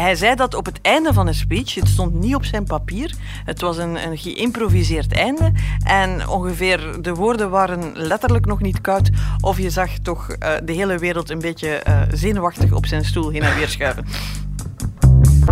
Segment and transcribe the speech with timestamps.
[0.00, 1.74] hij zei dat op het einde van een speech.
[1.74, 3.14] Het stond niet op zijn papier.
[3.44, 5.52] Het was een, een geïmproviseerd einde.
[5.84, 9.10] En ongeveer de woorden waren letterlijk nog niet koud.
[9.40, 13.30] Of je zag toch uh, de hele wereld een beetje uh, zenuwachtig op zijn stoel
[13.30, 14.04] heen en weer schuiven.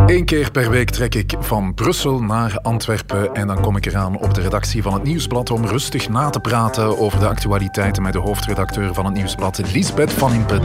[0.07, 4.19] Eén keer per week trek ik van Brussel naar Antwerpen en dan kom ik eraan
[4.19, 8.13] op de redactie van het Nieuwsblad om rustig na te praten over de actualiteiten met
[8.13, 10.63] de hoofdredacteur van het Nieuwsblad, Lisbeth van Impen.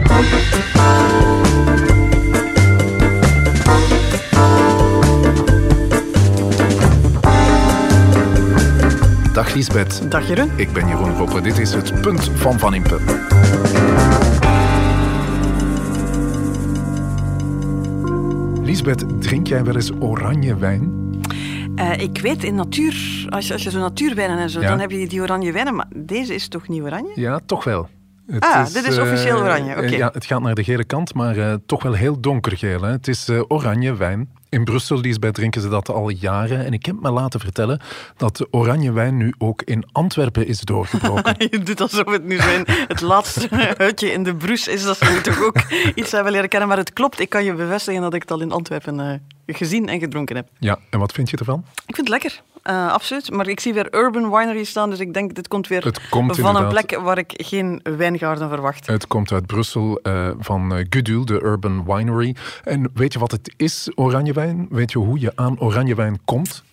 [9.35, 10.11] Dag Lisbeth.
[10.11, 10.51] Dag Jeroen.
[10.55, 11.41] Ik ben Jeroen Roppe.
[11.41, 12.99] Dit is het punt van Van Impe.
[18.63, 20.91] Lisbeth, drink jij wel eens oranje wijn?
[21.75, 24.91] Uh, ik weet, in natuur, als je, als je zo natuurwijnen en zo, dan heb
[24.91, 27.11] je die oranje wijnen, maar deze is toch niet oranje?
[27.15, 27.89] Ja, toch wel.
[28.27, 31.13] Het ah, is, dit is officieel oranje, uh, Ja, het gaat naar de gele kant,
[31.13, 32.81] maar uh, toch wel heel donkergeel.
[32.81, 32.91] Hè?
[32.91, 34.29] Het is oranje wijn.
[34.49, 36.65] In Brussel, Lisbeth, drinken ze dat al jaren.
[36.65, 37.81] En ik heb me laten vertellen
[38.17, 41.35] dat de oranje wijn nu ook in Antwerpen is doorgebroken.
[41.51, 44.83] je doet alsof het nu zijn het laatste uitje in de broes is.
[44.83, 45.57] Dat ze toch ook
[45.95, 46.67] iets hebben leren kennen.
[46.67, 49.87] Maar het klopt, ik kan je bevestigen dat ik het al in Antwerpen uh, gezien
[49.87, 50.47] en gedronken heb.
[50.59, 51.65] Ja, en wat vind je ervan?
[51.85, 52.41] Ik vind het lekker.
[52.69, 53.31] Uh, absoluut.
[53.31, 55.93] Maar ik zie weer Urban Winery staan, dus ik denk dit komt weer
[56.27, 58.87] van een plek waar ik geen wijngaarden verwacht.
[58.87, 62.35] Het komt uit Brussel uh, van uh, Gudul, de Urban Winery.
[62.63, 64.67] En weet je wat het is, oranjewijn?
[64.69, 66.63] Weet je hoe je aan oranjewijn komt?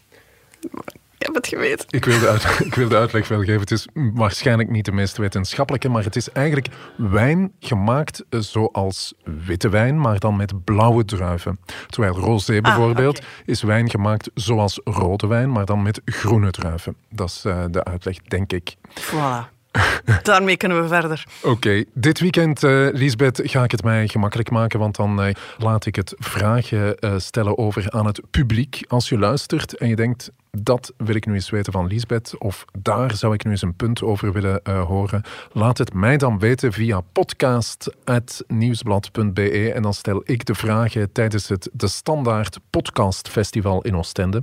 [1.23, 1.87] Ik heb het geweten.
[1.91, 3.61] Ik wil, de uit, ik wil de uitleg wel geven.
[3.61, 9.69] Het is waarschijnlijk niet de meest wetenschappelijke, maar het is eigenlijk wijn gemaakt zoals witte
[9.69, 11.59] wijn, maar dan met blauwe druiven.
[11.87, 16.97] Terwijl rosé ah, bijvoorbeeld is wijn gemaakt zoals rode wijn, maar dan met groene druiven.
[17.11, 18.77] Dat is uh, de uitleg, denk ik.
[19.01, 19.62] Voilà.
[20.23, 21.25] Daarmee kunnen we verder.
[21.43, 25.87] Oké, dit weekend, uh, Lisbeth, ga ik het mij gemakkelijk maken, want dan uh, laat
[25.87, 28.85] ik het vragen uh, stellen over aan het publiek.
[28.89, 32.65] Als je luistert en je denkt, dat wil ik nu eens weten van Lisbeth, of
[32.79, 35.23] daar zou ik nu eens een punt over willen horen,
[35.53, 41.69] laat het mij dan weten via podcast.nieuwsblad.be en dan stel ik de vragen tijdens het
[41.73, 44.43] De Standaard Podcast Festival in Oostende.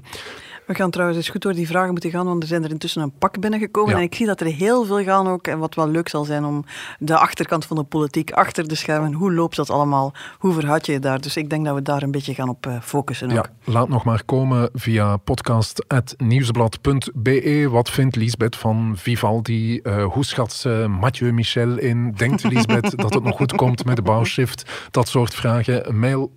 [0.69, 3.02] We gaan trouwens eens goed door die vragen moeten gaan, want er zijn er intussen
[3.02, 3.96] een pak binnengekomen.
[3.96, 5.47] En ik zie dat er heel veel gaan ook.
[5.47, 6.66] En wat wel leuk zal zijn om
[7.00, 9.13] de achterkant van de politiek, achter de schermen.
[9.13, 10.13] Hoe loopt dat allemaal?
[10.38, 11.22] Hoe verhoud je je daar?
[11.22, 13.28] Dus ik denk dat we daar een beetje gaan op uh, focussen.
[13.28, 13.34] Ook.
[13.35, 17.68] Ja, laat nog maar komen via podcast.nieuwsblad.be.
[17.69, 19.80] Wat vindt Lisbeth van Vivaldi?
[19.84, 22.12] Uh, hoe schat ze Mathieu Michel in?
[22.12, 24.88] Denkt Lisbeth dat het nog goed komt met de bouwshift?
[24.91, 26.00] Dat soort vragen.
[26.00, 26.31] Mail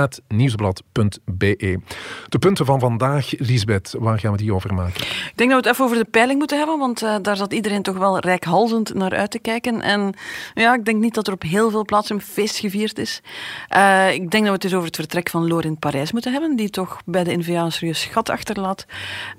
[0.00, 1.80] podcast.nieuwsblad.be.
[2.28, 5.02] De punten van vandaag Lisbeth, waar gaan we die over maken?
[5.02, 7.52] Ik denk dat we het even over de peiling moeten hebben, want uh, daar zat
[7.52, 9.80] iedereen toch wel rijkhalzend naar uit te kijken.
[9.80, 10.14] En
[10.54, 13.22] ja, ik denk niet dat er op heel veel plaatsen een feest gevierd is.
[13.76, 16.56] Uh, ik denk dat we het dus over het vertrek van in Parijs moeten hebben,
[16.56, 18.86] die toch bij de NVA een serieus gat achterlaat.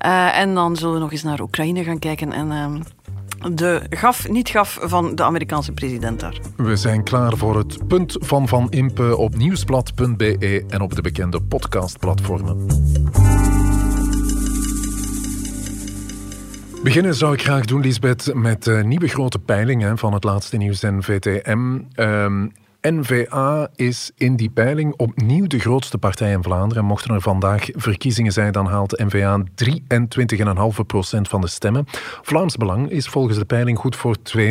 [0.05, 2.81] Uh, en dan zullen we nog eens naar Oekraïne gaan kijken en ehm,
[3.49, 6.39] de gaf, niet gaf van de Amerikaanse president daar.
[6.55, 11.41] We zijn klaar voor het punt van Van Impe op nieuwsblad.be en op de bekende
[11.41, 12.65] podcastplatformen.
[16.83, 20.83] Beginnen zou ik graag doen, Lisbeth, met de nieuwe grote peiling van het laatste nieuws
[20.83, 21.79] en VTM.
[21.95, 22.51] Um,
[22.81, 26.85] N-VA is in die peiling opnieuw de grootste partij in Vlaanderen.
[26.85, 29.43] Mochten er vandaag verkiezingen zijn, dan haalt N-VA 23,5%
[31.21, 31.85] van de stemmen.
[32.21, 34.41] Vlaams Belang is volgens de peiling goed voor 22,2%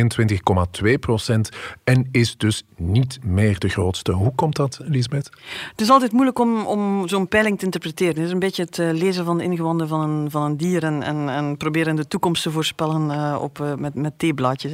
[1.83, 4.11] en is dus niet meer de grootste.
[4.11, 5.29] Hoe komt dat, Lisbeth?
[5.71, 8.15] Het is altijd moeilijk om, om zo'n peiling te interpreteren.
[8.15, 10.83] Het is een beetje het eh, lezen van de ingewanden van een, van een dier
[10.83, 14.71] en, en, en proberen de toekomst te voorspellen uh, op, uh, met, met theeblaadjes.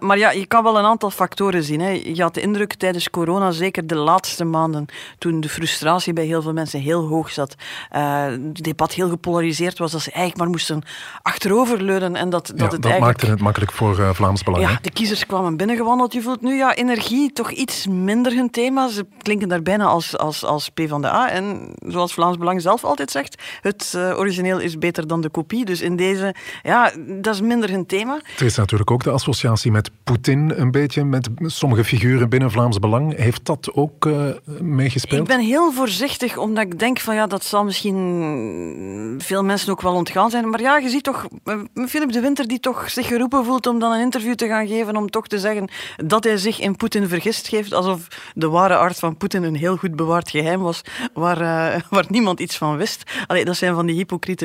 [0.00, 1.80] Maar ja, je kan wel een aantal factoren zien.
[1.80, 1.88] Hè.
[2.04, 4.86] Je had de indruk tijdens corona, zeker de laatste maanden,
[5.18, 7.54] toen de frustratie bij heel veel mensen heel hoog zat,
[7.96, 10.82] uh, het debat heel gepolariseerd was, dat ze eigenlijk maar moesten
[11.22, 12.16] achteroverleunen.
[12.16, 14.62] En dat, dat, ja, het dat maakte het makkelijk voor uh, Vlaams Belang.
[14.62, 16.12] Ja, de kiezers kwamen binnengewandeld.
[16.12, 18.88] Je voelt nu, ja, energie toch iets minder hun thema.
[18.88, 21.30] Ze klinken daar bijna als, als, als P van de A.
[21.30, 25.64] En zoals Vlaams Belang zelf altijd zegt, het uh, origineel is beter dan de kopie.
[25.64, 28.20] Dus in deze, ja, dat is minder hun thema.
[28.38, 32.63] Er is natuurlijk ook de associatie met Poetin een beetje, met sommige figuren binnen Vlaams
[32.68, 33.16] Belang.
[33.16, 34.28] Heeft dat ook uh,
[34.60, 35.20] meegespeeld?
[35.20, 39.82] Ik ben heel voorzichtig, omdat ik denk van ja, dat zal misschien veel mensen ook
[39.82, 40.50] wel ontgaan zijn.
[40.50, 43.78] Maar ja, je ziet toch uh, Philip de Winter die toch zich geroepen voelt om
[43.78, 47.08] dan een interview te gaan geven, om toch te zeggen dat hij zich in Poetin
[47.08, 50.80] vergist geeft, alsof de ware aard van Poetin een heel goed bewaard geheim was,
[51.12, 53.02] waar, uh, waar niemand iets van wist.
[53.26, 54.42] Allee, dat zijn van die hypocriete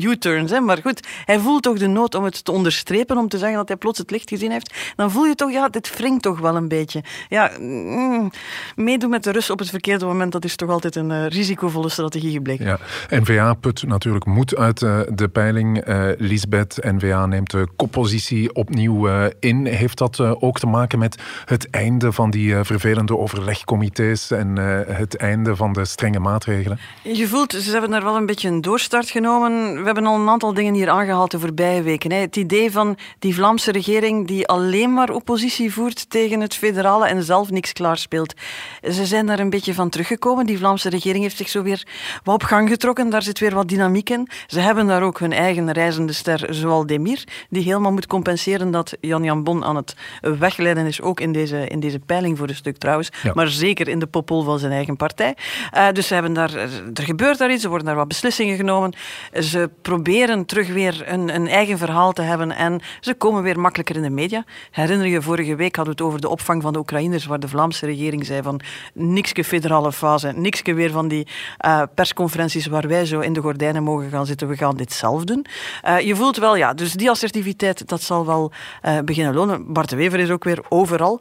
[0.00, 0.60] U-turns.
[0.60, 3.68] Maar goed, hij voelt toch de nood om het te onderstrepen, om te zeggen dat
[3.68, 4.74] hij plots het licht gezien heeft.
[4.96, 7.02] Dan voel je toch, ja, dit wringt toch wel een beetje.
[7.28, 8.30] Ja, mm,
[8.76, 11.88] meedoen met de Russen op het verkeerde moment, dat is toch altijd een uh, risicovolle
[11.88, 12.66] strategie gebleken.
[12.66, 12.78] Ja.
[13.08, 15.88] N-VA put natuurlijk moed uit uh, de peiling.
[15.88, 19.08] Uh, Lisbeth, N-VA neemt de koppositie opnieuw
[19.40, 19.66] in.
[19.66, 24.56] Heeft dat ook te maken met het einde van die vervelende overlegcomité's en
[24.86, 26.78] het einde van de strenge maatregelen?
[27.02, 29.78] Je voelt, ze hebben daar wel een beetje een doorstart genomen.
[29.78, 32.12] We hebben al een aantal dingen hier aangehaald de voorbije weken.
[32.12, 37.22] Het idee van die Vlaamse regering die alleen maar oppositie voert tegen het federale en
[37.22, 38.34] zelf niks klaarspeelt.
[38.82, 40.46] Ze zijn daar een beetje van teruggekomen.
[40.46, 41.86] Die Vlaamse regering heeft zich zo weer
[42.24, 43.10] wat op gang getrokken.
[43.10, 44.28] Daar zit weer wat dynamiek in.
[44.46, 48.96] Ze hebben daar ook hun eigen reizende ster, zoals Demir, die helemaal moet compenseren dat
[49.00, 52.76] Jan-Jan Bon aan het wegleiden is, ook in deze, in deze peiling voor een stuk
[52.76, 55.36] trouwens, maar zeker in de popol van zijn eigen partij.
[55.74, 56.54] Uh, dus ze hebben daar,
[56.94, 58.92] er gebeurt daar iets, er worden daar wat beslissingen genomen.
[59.32, 63.96] Ze proberen terug weer een, een eigen verhaal te hebben en ze komen weer makkelijker
[63.96, 64.44] in de media.
[64.70, 66.78] Herinner je, vorige week hadden we het over de opvang van de
[67.26, 68.60] Waar de Vlaamse regering zei van
[68.94, 71.26] nikske federale fase, nikske weer van die
[71.66, 75.24] uh, persconferenties waar wij zo in de gordijnen mogen gaan zitten, we gaan dit zelf
[75.24, 75.46] doen.
[75.86, 78.52] Uh, je voelt wel, ja, dus die assertiviteit, dat zal wel
[78.84, 79.72] uh, beginnen lonen.
[79.72, 81.20] Bart de Wever is ook weer overal.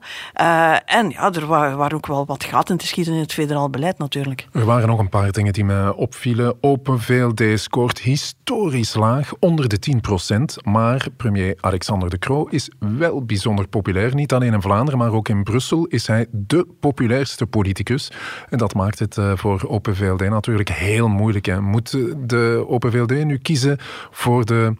[0.85, 4.47] en ja, er waren ook wel wat gaten te schieten in het federaal beleid natuurlijk.
[4.51, 6.57] Er waren nog een paar dingen die me opvielen.
[6.61, 9.79] Open VLD scoort historisch laag, onder de
[10.61, 14.15] 10% maar premier Alexander De Croo is wel bijzonder populair.
[14.15, 15.56] Niet alleen in Vlaanderen, maar ook in Brussel
[15.89, 18.11] is hij de populairste politicus.
[18.49, 21.45] En dat maakt het eh, voor Open VLD natuurlijk heel moeilijk.
[21.45, 21.61] Hè.
[21.61, 21.91] Moet
[22.29, 23.77] de Open VLD nu kiezen
[24.11, 24.73] voor de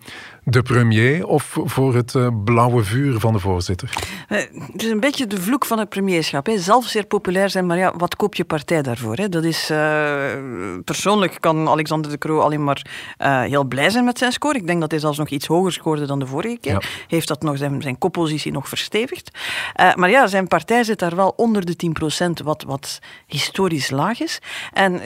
[0.50, 3.90] de premier of voor het uh, blauwe vuur van de voorzitter?
[4.30, 4.38] Uh,
[4.72, 6.46] het is een beetje de vloek van het premierschap.
[6.46, 6.58] Hè.
[6.58, 9.16] Zelf zeer populair zijn, maar ja, wat koop je partij daarvoor?
[9.16, 9.30] Hè?
[9.30, 9.78] Dat is, uh,
[10.86, 12.86] persoonlijk kan Alexander de Croo alleen maar
[13.48, 14.58] heel blij zijn met zijn score.
[14.58, 16.72] Ik denk dat hij zelfs nog iets hoger scoorde dan de vorige keer.
[16.72, 16.82] Ja.
[17.08, 19.32] Heeft dat nog zijn, zijn koppositie nog verstevigd.
[19.96, 21.76] maar ja, zijn partij zit daar wel onder de
[22.40, 24.40] 10%, wat, wat historisch laag is.
[24.74, 25.02] En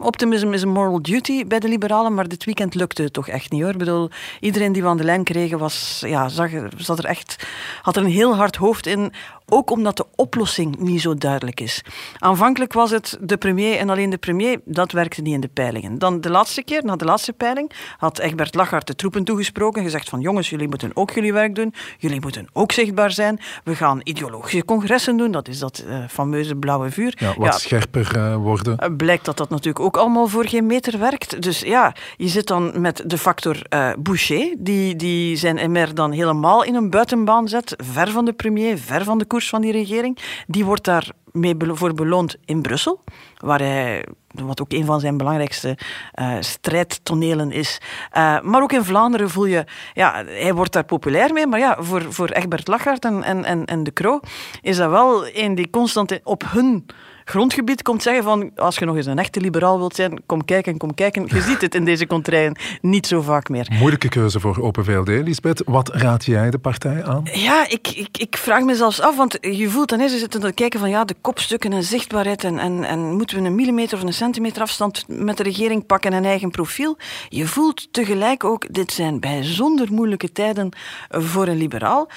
[0.00, 3.50] optimism is een moral duty bij de liberalen, maar dit weekend lukte het toch echt
[3.50, 3.70] niet hoor.
[3.70, 4.10] Ik bedoel,
[4.40, 7.46] iedereen die aan de lijn kregen, was, ja, zag, zat er echt,
[7.82, 9.12] had er een heel hard hoofd in.
[9.48, 11.82] Ook omdat de oplossing niet zo duidelijk is.
[12.18, 14.60] Aanvankelijk was het de premier en alleen de premier.
[14.64, 15.98] Dat werkte niet in de peilingen.
[15.98, 19.82] Dan de laatste keer, na de laatste peiling, had Egbert Lachart de troepen toegesproken.
[19.82, 21.74] Gezegd van jongens, jullie moeten ook jullie werk doen.
[21.98, 23.40] Jullie moeten ook zichtbaar zijn.
[23.64, 25.30] We gaan ideologische congressen doen.
[25.30, 27.14] Dat is dat uh, fameuze blauwe vuur.
[27.18, 28.76] Ja, wat ja, scherper uh, worden.
[28.82, 31.42] Uh, blijkt dat dat natuurlijk ook allemaal voor geen meter werkt.
[31.42, 33.62] Dus ja, je zit dan met de factor
[33.98, 37.74] Boucher, die, die zijn MR dan helemaal in een buitenbaan zet.
[37.76, 40.18] Ver van de premier, ver van de van die regering.
[40.46, 43.04] Die wordt daar mee voor beloond in Brussel,
[43.38, 45.78] waar hij, wat ook een van zijn belangrijkste
[46.20, 47.80] uh, strijdtonelen is.
[48.16, 51.76] Uh, maar ook in Vlaanderen voel je, ja, hij wordt daar populair mee, maar ja,
[51.78, 54.20] voor, voor Egbert Lachart en, en, en, en de Croo
[54.62, 56.86] is dat wel een die constant op hun
[57.28, 60.76] grondgebied komt zeggen van als je nog eens een echte liberaal wilt zijn, kom kijken,
[60.76, 61.26] kom kijken.
[61.26, 63.68] Je ziet het in deze contraien niet zo vaak meer.
[63.78, 65.62] Moeilijke keuze voor Open VLD, Lisbeth.
[65.64, 67.28] Wat raad jij de partij aan?
[67.32, 70.52] Ja, ik, ik, ik vraag me zelfs af, want je voelt dan, ze zitten te
[70.52, 74.04] kijken van ja, de kopstukken en zichtbaarheid en, en, en moeten we een millimeter of
[74.04, 76.96] een centimeter afstand met de regering pakken en eigen profiel.
[77.28, 80.68] Je voelt tegelijk ook, dit zijn bijzonder moeilijke tijden
[81.08, 82.08] voor een liberaal.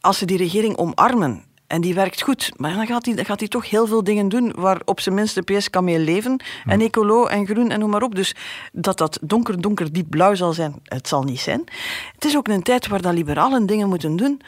[0.00, 2.52] Als ze die regering omarmen, en die werkt goed.
[2.56, 5.42] Maar dan gaat hij, gaat toch heel veel dingen doen waar op zijn minst de
[5.42, 6.42] PS kan mee leven.
[6.64, 8.14] En ecolo en groen en noem maar op.
[8.14, 8.34] Dus
[8.72, 11.64] dat dat donker, donker, diep blauw zal zijn, het zal niet zijn.
[12.14, 14.40] Het is ook een tijd waar dat liberalen dingen moeten doen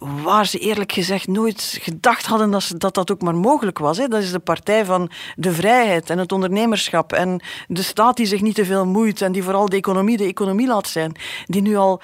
[0.00, 3.98] waar ze eerlijk gezegd nooit gedacht hadden dat dat, dat ook maar mogelijk was.
[3.98, 4.08] Hè.
[4.08, 8.40] Dat is de partij van de vrijheid en het ondernemerschap en de staat die zich
[8.40, 11.16] niet te veel moeit en die vooral de economie de economie laat zijn.
[11.46, 12.02] Die nu al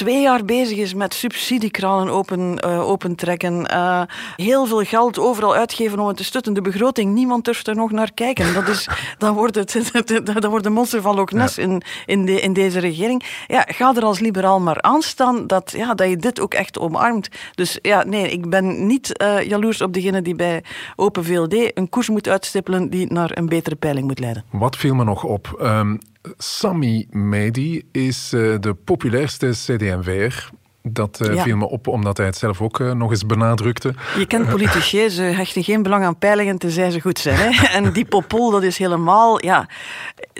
[0.00, 3.70] twee jaar bezig is met subsidiekranen open, uh, opentrekken.
[3.72, 4.02] Uh,
[4.36, 6.54] heel veel geld overal uitgeven om het te stutten.
[6.54, 8.54] De begroting, niemand durft er nog naar kijken.
[8.54, 8.88] Dat is,
[9.18, 9.90] dan, wordt het,
[10.40, 13.22] dan wordt de monster van Loch Ness in, in, de, in deze regering.
[13.46, 16.78] Ja, ga er als liberaal maar aan staan dat, ja, dat je dit ook echt
[16.78, 17.28] omarmt.
[17.54, 20.64] Dus ja, nee, ik ben niet uh, jaloers op degene die bij
[20.96, 24.44] Open VLD een koers moet uitstippelen die naar een betere peiling moet leiden.
[24.50, 25.58] Wat viel me nog op?
[25.62, 25.98] Um,
[26.38, 30.50] Sami Medi is uh, de populairste CD&V'er
[30.82, 33.94] dat uh, viel me op, omdat hij het zelf ook uh, nog eens benadrukte.
[34.16, 37.36] Je kent politici, ze hechten geen belang aan peilingen tenzij ze goed zijn.
[37.36, 37.68] Hè?
[37.80, 39.44] En die popol, dat is helemaal...
[39.44, 39.68] Ja,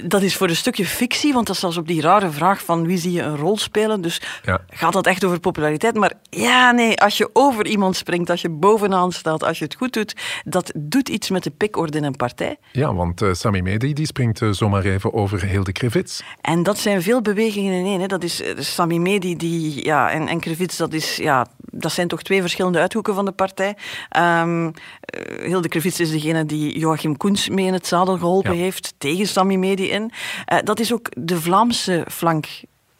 [0.04, 2.86] dat is voor een stukje fictie, want dat is zelfs op die rare vraag van
[2.86, 4.00] wie zie je een rol spelen.
[4.00, 4.60] Dus ja.
[4.68, 5.94] gaat dat echt over populariteit?
[5.94, 9.74] Maar ja, nee, als je over iemand springt, als je bovenaan staat, als je het
[9.74, 12.56] goed doet, dat doet iets met de pikorde in een partij.
[12.72, 16.22] Ja, want uh, Sami Medi die springt zomaar even over heel de krevits.
[16.40, 18.00] En dat zijn veel bewegingen in één.
[18.00, 18.06] Hè.
[18.06, 19.84] Dat is Sami Medi die...
[19.84, 23.32] Ja, en, en Krevits, dat, is, ja, dat zijn toch twee verschillende uithoeken van de
[23.32, 23.76] partij.
[24.18, 24.72] Um,
[25.42, 29.56] Hilde Krevits is degene die Joachim Koens mee in het zadel geholpen heeft, tegen Sammy
[29.56, 30.02] Medi in.
[30.52, 32.46] Uh, dat is ook de Vlaamse flank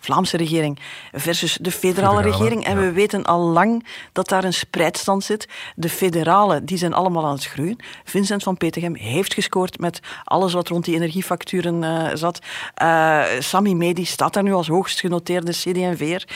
[0.00, 0.78] Vlaamse regering
[1.12, 2.64] versus de federale, regering.
[2.64, 5.48] En we weten al lang dat daar een spreidstand zit.
[5.76, 7.76] De federalen die zijn allemaal aan het groeien.
[8.04, 12.38] Vincent van Petegem heeft gescoord met alles wat rond die energiefacturen uh, zat.
[12.82, 16.28] Uh, Sami Medi staat daar nu als hoogst genoteerde CD&V'er.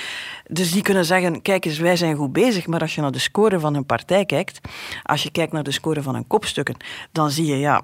[0.47, 2.67] Dus die kunnen zeggen, kijk eens, wij zijn goed bezig.
[2.67, 4.61] Maar als je naar de score van een partij kijkt,
[5.03, 6.77] als je kijkt naar de score van hun kopstukken,
[7.13, 7.83] dan zie je, ja,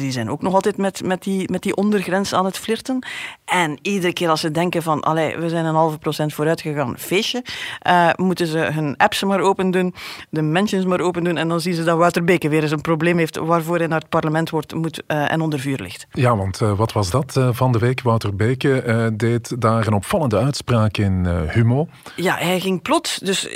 [0.00, 3.06] die zijn ook nog altijd met, met, die, met die ondergrens aan het flirten.
[3.44, 6.98] En iedere keer als ze denken van, allee, we zijn een halve procent vooruit gegaan,
[6.98, 7.44] feestje,
[7.86, 9.94] uh, moeten ze hun apps maar open doen,
[10.30, 12.80] de mentions maar open doen, en dan zien ze dat Wouter Beke weer eens een
[12.80, 16.06] probleem heeft waarvoor hij naar het parlement wordt, moet, uh, en onder vuur ligt.
[16.10, 18.02] Ja, want uh, wat was dat van de week?
[18.02, 21.88] Wouter Beke deed daar een opvallende uitspraak in Humo.
[22.16, 23.48] Ja, hij ging plots, dus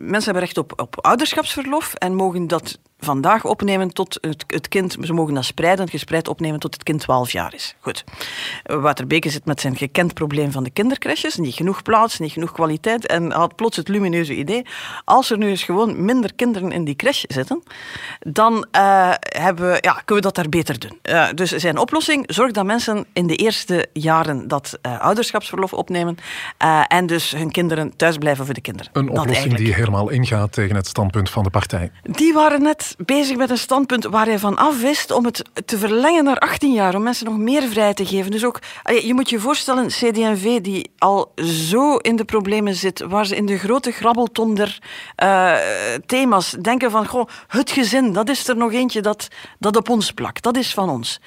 [0.00, 4.96] mensen hebben recht op, op ouderschapsverlof en mogen dat vandaag opnemen tot het, het, kind,
[5.00, 7.74] ze mogen dat spreiden, gespreid opnemen tot het kind 12 jaar is.
[7.80, 8.04] Goed.
[8.62, 13.06] Waterbeke zit met zijn gekend probleem van de kindercrèches, niet genoeg plaats, niet genoeg kwaliteit
[13.06, 14.66] en had plots het lumineuze idee,
[15.04, 17.62] als er nu eens gewoon minder kinderen in die crash zitten,
[18.20, 20.98] dan uh, hebben, ja, kunnen we dat daar beter doen.
[21.02, 26.16] Uh, dus zijn oplossing, zorg dat mensen in de eerste jaren dat uh, ouderschapsverlof opnemen
[26.88, 28.92] en dus hun kinderen thuis blijven voor de kinderen.
[28.92, 31.90] Een oplossing die helemaal ingaat tegen het standpunt van de partij.
[32.02, 35.78] Die waren net bezig met een standpunt waar hij van af wist om het te
[35.78, 38.30] verlengen naar 18 jaar, om mensen nog meer vrijheid te geven.
[38.30, 38.58] Dus ook,
[39.02, 43.46] je moet je voorstellen, CD&V die al zo in de problemen zit, waar ze in
[43.46, 44.78] de grote grabbelton der
[45.22, 45.54] uh,
[46.06, 49.28] thema's denken van, goh, het gezin, dat is er nog eentje dat,
[49.58, 51.20] dat op ons plakt, dat is van ons.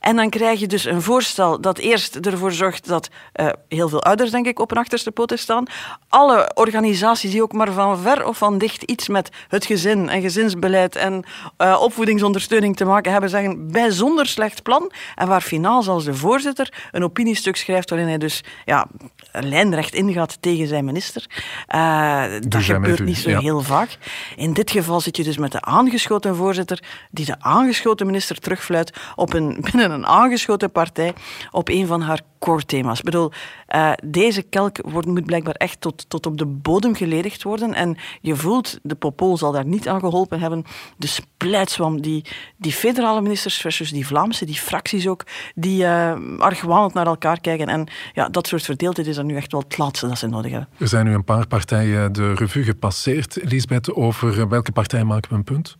[0.00, 4.02] En dan krijg je dus een voorstel dat eerst ervoor zorgt dat uh, heel veel
[4.02, 5.64] ouders, denk ik, op een achterste poten staan.
[6.08, 10.20] Alle organisaties die ook maar van ver of van dicht iets met het gezin en
[10.20, 11.24] gezinsbeleid en
[11.58, 14.92] uh, opvoedingsondersteuning te maken hebben, zeggen bijzonder slecht plan.
[15.14, 18.86] En waar finaal zelfs de voorzitter een opiniestuk schrijft waarin hij dus ja,
[19.32, 21.26] lijnrecht ingaat tegen zijn minister.
[21.74, 23.98] Uh, dat gebeurt niet zo heel vaak.
[24.36, 28.92] In dit geval zit je dus met de aangeschoten voorzitter die de aangeschoten minister terugfluit
[29.14, 31.14] op een, binnen een aangeschoten partij
[31.50, 32.98] op een van haar core thema's.
[32.98, 33.32] Ik bedoel,
[33.74, 37.74] uh, deze kelk wordt, moet blijkbaar echt tot, tot op de bodem geledigd worden.
[37.74, 40.64] En je voelt, de Popol zal daar niet aan geholpen hebben.
[40.96, 42.24] De splijtswam, die,
[42.56, 47.66] die federale ministers versus die Vlaamse, die fracties ook, die uh, argwanend naar elkaar kijken.
[47.66, 50.50] En ja, dat soort verdeeldheid is dan nu echt wel het laatste dat ze nodig
[50.50, 50.68] hebben.
[50.78, 53.38] Er zijn nu een paar partijen de revue gepasseerd.
[53.42, 55.76] Lisbeth, over welke partij maken we een punt?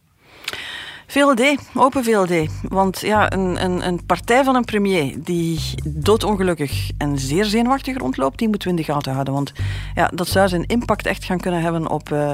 [1.10, 2.46] VLD, open VLD.
[2.68, 8.38] Want ja, een, een, een, partij van een premier die doodongelukkig en zeer zenuwachtig rondloopt,
[8.38, 9.34] die moeten we in de gaten houden.
[9.34, 9.52] Want
[9.94, 12.30] ja, dat zou zijn impact echt gaan kunnen hebben op, uh,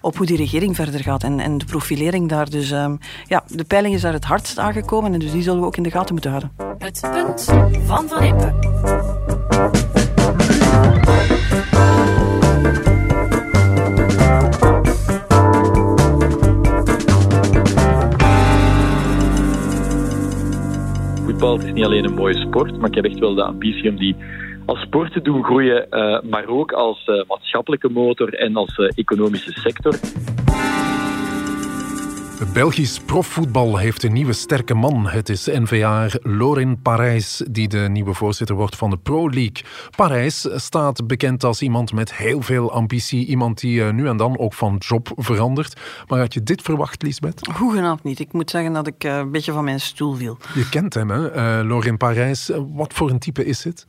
[0.00, 2.50] op hoe die regering verder gaat en, en de profilering daar.
[2.50, 5.66] Dus um, ja, de peiling is daar het hardst aangekomen en dus die zullen we
[5.66, 6.52] ook in de gaten moeten houden.
[6.78, 7.44] Het punt
[7.86, 8.54] van Van Impe.
[21.38, 23.96] Voetbal is niet alleen een mooie sport, maar ik heb echt wel de ambitie om
[23.96, 24.16] die
[24.66, 28.90] als sport te doen groeien, uh, maar ook als uh, maatschappelijke motor en als uh,
[28.94, 29.94] economische sector.
[32.44, 35.08] Belgisch profvoetbal heeft een nieuwe sterke man.
[35.08, 39.64] Het is NVA Lorin Parijs die de nieuwe voorzitter wordt van de Pro League.
[39.96, 43.26] Parijs staat bekend als iemand met heel veel ambitie.
[43.26, 45.80] Iemand die eh, nu en dan ook van job verandert.
[46.08, 47.46] Maar had je dit verwacht, Lisbeth?
[47.56, 48.18] Hoegenaamd niet.
[48.18, 50.38] Ik moet zeggen dat ik eh, een beetje van mijn stoel viel.
[50.54, 51.60] Je kent hem, hè?
[51.60, 52.50] Uh, Lorin Parijs.
[52.74, 53.86] Wat voor een type is het?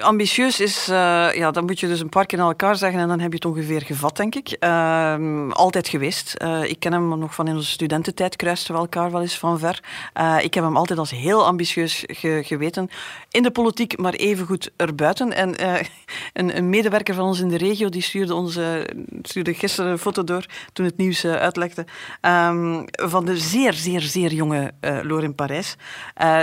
[0.00, 3.08] Ambitieus is, uh, ja, dan moet je dus een paar keer naar elkaar zeggen en
[3.08, 4.56] dan heb je het ongeveer gevat, denk ik.
[4.60, 6.34] Uh, altijd geweest.
[6.42, 9.58] Uh, ik ken hem nog van in onze studententijd, kruisten we elkaar wel eens van
[9.58, 9.82] ver.
[10.12, 12.88] Eh, ik heb hem altijd als heel ambitieus ge geweten.
[13.30, 15.32] In de politiek, maar evengoed erbuiten.
[15.32, 15.54] En
[16.32, 18.86] een, een, medewerker van ons in de regio, die stuurde,
[19.22, 21.84] stuurde gisteren een foto door toen het nieuws uitlekte.
[22.20, 24.72] Um, van de zeer, zeer, zeer jonge
[25.02, 25.76] Lorin Parijs.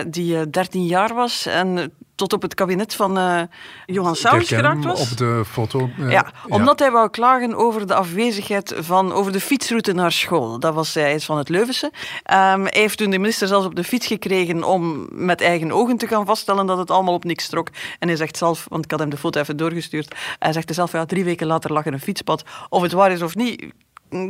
[0.08, 3.42] die 13 jaar was en tot op het kabinet van uh,
[3.86, 5.12] Johan Saus geraakt was.
[5.12, 5.90] op de foto.
[6.00, 6.86] Uh, ja, omdat ja.
[6.86, 10.60] hij wou klagen over de afwezigheid van, over de fietsroute naar school.
[10.60, 11.86] Dat was hij van het Leuvense.
[11.86, 11.92] Um,
[12.24, 16.08] hij heeft toen de minister zelfs op de fiets gekregen om met eigen ogen te
[16.08, 17.68] gaan vaststellen dat het allemaal op niks trok.
[18.00, 20.92] En hij zegt zelf, want ik had hem de foto even doorgestuurd, hij zegt zelf,
[20.92, 22.44] ja, drie weken later lag er een fietspad.
[22.70, 23.66] Of het waar is of niet,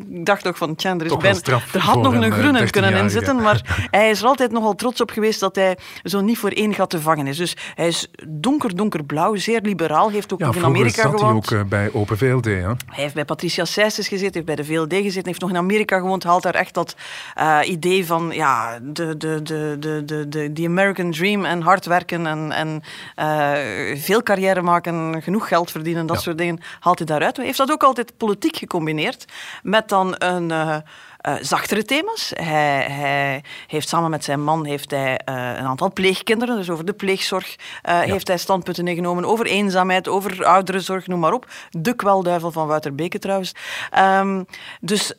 [0.07, 2.89] dacht ook van, tja, er, is Toch straf er had nog een, een groene kunnen
[2.91, 3.03] 13-jarige.
[3.15, 3.61] inzitten, maar
[3.91, 6.89] hij is er altijd nogal trots op geweest dat hij zo niet voor één gat
[6.89, 7.37] te vangen is.
[7.37, 11.19] Dus hij is donker, donkerblauw, zeer liberaal, heeft ook Ja, nog in Amerika zat hij
[11.19, 11.45] gewoond.
[11.53, 12.45] ook eh, bij Open VLD.
[12.45, 12.51] Hè?
[12.51, 15.97] Hij heeft bij Patricia Sijstes gezeten, heeft bij de VLD gezeten, heeft nog in Amerika
[15.97, 16.95] gewoond, haalt daar echt dat
[17.35, 22.27] eh, idee van ja, de, de, de, de, de, de, American Dream en hard werken
[22.27, 22.81] en, en
[23.15, 26.21] eh, veel carrière maken, genoeg geld verdienen, dat Ja.
[26.21, 27.35] soort dingen, haalt hij daaruit.
[27.37, 29.25] Hij heeft dat ook altijd politiek gecombineerd
[29.71, 30.51] met dan een...
[30.51, 30.75] eh,
[31.21, 32.31] eh, zachtere thema's.
[32.35, 36.85] Hij, hij heeft samen met zijn man heeft hij, eh, een aantal pleegkinderen, dus over
[36.85, 41.47] de pleegzorg heeft hij standpunten ingenomen, over eenzaamheid, over ouderenzorg, noem maar op.
[41.69, 43.51] De kwelduivel van Wouter Beke trouwens.
[43.91, 44.43] Ehm,
[44.79, 45.13] dus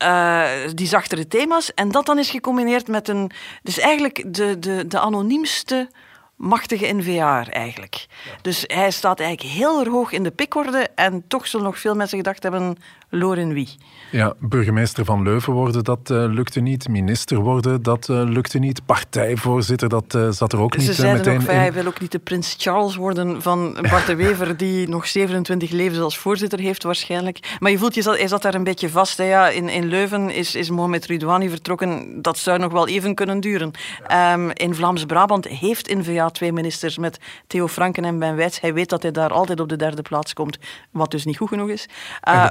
[0.74, 1.74] die zachtere thema's.
[1.74, 3.30] En dat dan is gecombineerd met een...
[3.62, 5.88] Dus eigenlijk de, de, de anoniemste
[6.36, 8.06] machtige NVA eigenlijk.
[8.42, 11.94] Dus hij staat eigenlijk heel erg hoog in de pikorde en toch zullen nog veel
[11.94, 12.76] mensen gedacht hebben,
[13.14, 13.68] Loren wie?
[14.10, 16.88] Ja, burgemeester van Leuven worden, dat eh, lukte niet.
[16.88, 18.86] Minister worden, dat eh, lukte niet.
[18.86, 21.56] Partijvoorzitter, dat eh, zat er ook niet Ze zeiden meteen ook in.
[21.56, 25.70] hij wil ook niet de prins Charles worden van Bart de Wever, die nog 27
[25.70, 27.56] levens als voorzitter heeft waarschijnlijk.
[27.58, 29.18] Maar je voelt, je zat, hij zat daar een beetje vast.
[29.18, 29.24] Hè.
[29.24, 32.22] Ja, in, in Leuven is, is Mohamed Ridouani vertrokken.
[32.22, 33.70] Dat zou nog wel even kunnen duren.
[34.06, 38.60] Ehm, in Vlaams-Brabant heeft N-VA twee ministers met Theo Franken en Ben Wijts.
[38.60, 40.58] Hij weet dat hij daar altijd op de derde plaats komt,
[40.90, 41.88] wat dus niet goed genoeg is.
[42.20, 42.50] En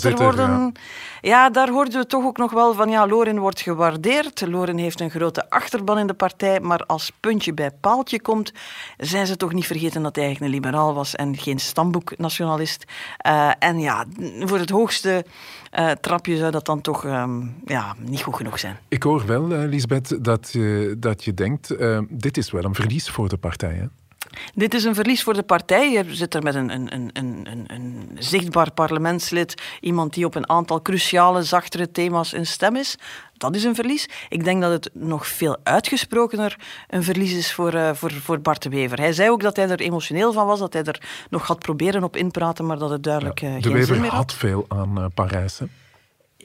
[0.00, 0.48] voorzitter worden...
[0.48, 0.72] ja.
[1.24, 4.46] Ja, daar hoorden we toch ook nog wel van, ja, Loren wordt gewaardeerd.
[4.46, 8.52] Loren heeft een grote achterban in de partij, maar als puntje bij paaltje komt,
[8.96, 12.84] zijn ze toch niet vergeten dat hij eigenlijk een liberaal was en geen stamboeknationalist.
[13.16, 14.04] Eh, en ja,
[14.40, 15.24] voor het hoogste
[15.70, 18.78] eh, trapje zou dat dan toch ehm, ja, niet goed genoeg zijn.
[18.88, 21.74] Ik hoor wel, eh, Lisbeth, dat je, dat je denkt,
[22.08, 23.74] dit is wel een verlies voor de partij.
[23.74, 23.86] Hè?
[24.54, 25.90] Dit is een verlies voor de partij.
[25.90, 30.82] Je zit er met een, een, een, een, zichtbaar parlementslid, iemand die op een aantal
[30.82, 32.96] cruciale, zachtere thema's een stem is.
[33.36, 34.08] Dat is een verlies.
[34.28, 36.56] Ik denk dat het nog veel uitgesprokener
[36.88, 38.98] een verlies is voor, eh, voor, voor Bart de Wever.
[38.98, 42.04] Hij zei ook dat hij er emotioneel van was, dat hij er nog had proberen
[42.04, 44.18] op inpraten, maar dat het duidelijk eh, de geen zin meer had.
[44.18, 45.58] had veel aan eh, Parijs.
[45.58, 45.66] Hè?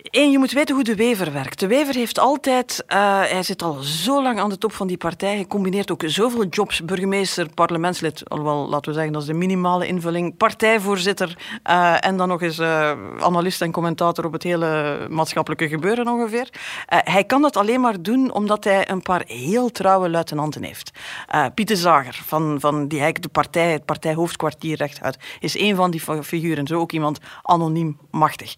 [0.03, 1.60] Eén, je moet weten hoe de Wever werkt.
[1.60, 4.98] De Wever heeft altijd, eh, hij zit al zo lang aan de top van die
[4.98, 9.34] partij, hij combineert ook zoveel jobs, burgemeester, parlementslid, alhoewel, laten we zeggen, dat is de
[9.34, 15.00] minimale invulling, partijvoorzitter eh, en dan nog eens eh, analist en commentator op het hele
[15.10, 16.50] maatschappelijke gebeuren ongeveer.
[16.88, 20.91] Hij kan dat alleen maar doen omdat hij een paar heel trouwe luitenanten heeft.
[21.54, 26.00] Pieter Zager, van, van die eigenlijk de partij, het partijhoofdkwartier rechtuit, is een van die
[26.00, 26.67] fi- figuren.
[26.67, 28.54] Zo ook iemand anoniem machtig.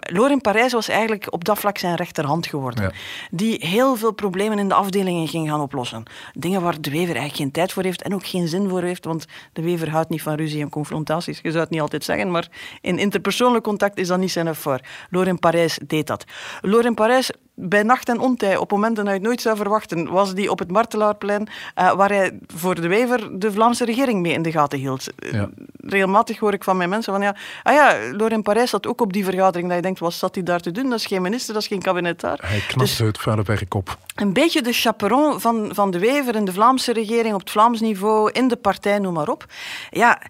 [0.00, 2.84] Loren Parijs was eigenlijk op dat vlak zijn rechterhand geworden.
[2.84, 2.92] Ja.
[3.30, 6.02] Die heel veel problemen in de afdelingen ging gaan oplossen.
[6.32, 9.04] Dingen waar de Wever eigenlijk geen tijd voor heeft en ook geen zin voor heeft,
[9.04, 11.40] want de Wever houdt niet van ruzie en confrontaties.
[11.42, 12.48] Je zou het niet altijd zeggen, maar
[12.80, 14.80] in interpersoonlijk contact is dat niet zijn voor.
[15.10, 16.24] Loren Parijs deed dat.
[16.60, 20.34] Loren Parijs bij nacht en ontij, op momenten dat je het nooit zou verwachten, was
[20.34, 24.42] die op het Martelaarplein, eh, waar hij voor de Wever de Vlaamse regering mee in
[24.42, 25.06] de gaten hield.
[25.16, 25.48] Ja.
[25.76, 29.12] Regelmatig hoor ik van mijn mensen van ja, ah ja, Laurent Parijs zat ook op
[29.12, 30.90] die vergadering, dat je denkt, wat zat hij daar te doen?
[30.90, 32.38] Dat is geen minister, dat is geen kabinetaar.
[32.42, 33.98] Hij knapte Dus het vuile werk op.
[34.14, 37.80] een beetje de chaperon van, van de Wever in de Vlaamse regering, op het Vlaams
[37.80, 39.46] niveau, in de partij, noem maar op.
[39.90, 40.20] Ja,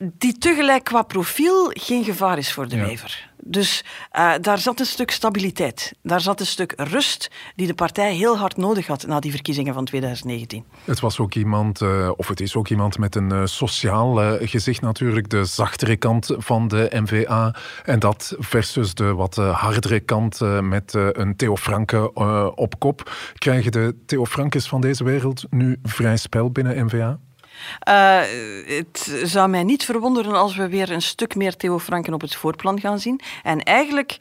[0.00, 2.86] die tegelijk qua profiel geen gevaar is voor de Ja.
[2.86, 3.28] Wever.
[3.44, 5.92] Dus eh, daar zat een stuk stabiliteit.
[6.02, 9.74] Daar zat een stuk rust die de partij heel hard nodig had na die verkiezingen
[9.74, 10.64] van 2019.
[10.84, 14.80] Het was ook iemand, eh, of het is ook iemand met een eh, sociaal gezicht
[14.80, 17.54] natuurlijk, de zachtere kant van de NVA.
[17.84, 22.14] En dat versus de wat hardere kant met een Theo Franke
[22.54, 23.12] op kop.
[23.34, 27.18] Krijgen de Theo Frankes van deze wereld nu vrij spel binnen NVA?
[27.78, 28.20] Eh,
[28.66, 32.34] het zou mij niet verwonderen als we weer een stuk meer Theo Franken op het
[32.34, 33.20] voorplan gaan zien.
[33.42, 34.16] En eigenlijk,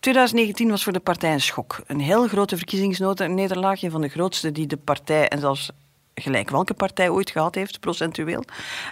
[0.00, 1.82] 2019 was voor de partij een schok.
[1.86, 5.70] Een heel grote verkiezingsnederlaag, een van de grootste die de partij, en zelfs
[6.14, 8.44] gelijk welke partij ooit gehad heeft, procentueel.